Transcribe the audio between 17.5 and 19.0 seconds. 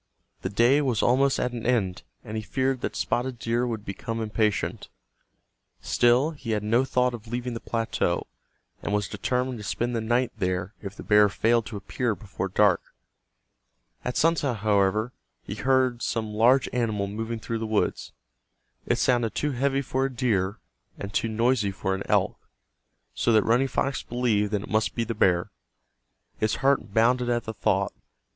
the woods. It